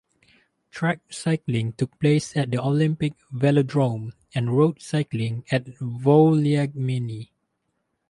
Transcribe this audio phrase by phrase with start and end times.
[0.71, 7.29] Track cycling took place at the Olympic Velodrome, and road cycling at Vouliagmeni.